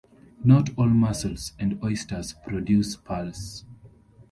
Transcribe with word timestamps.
Not 0.43 0.71
all 0.79 0.87
mussels 0.87 1.53
and 1.59 1.77
oysters 1.83 2.33
produce 2.43 2.95
pearls. 2.95 3.65